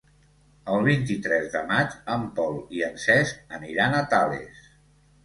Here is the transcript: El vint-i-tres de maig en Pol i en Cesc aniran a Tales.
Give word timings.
El 0.75 0.85
vint-i-tres 0.85 1.49
de 1.55 1.61
maig 1.71 1.93
en 2.13 2.23
Pol 2.39 2.57
i 2.79 2.81
en 2.87 2.97
Cesc 3.05 3.45
aniran 3.59 3.99
a 3.99 4.01
Tales. 4.15 4.65